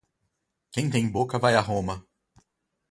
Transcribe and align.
Quem 0.71 0.89
tem 0.89 1.07
boca 1.11 1.37
vai 1.37 1.53
a 1.53 1.61
Roma. 1.61 2.03